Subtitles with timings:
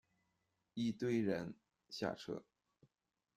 [0.73, 1.53] 一堆人
[1.87, 2.41] 下车